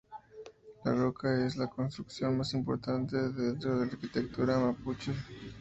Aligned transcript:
La 0.83 0.95
ruca 0.95 1.45
es 1.45 1.57
la 1.57 1.67
construcción 1.67 2.35
más 2.35 2.55
importante 2.55 3.15
dentro 3.33 3.77
de 3.77 3.85
la 3.85 3.91
arquitectura 3.91 4.57
mapuche. 4.57 5.13